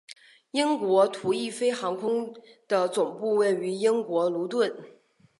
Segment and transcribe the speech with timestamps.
[0.49, 2.33] 英国途易飞航空
[2.67, 4.75] 的总部位于英国卢顿。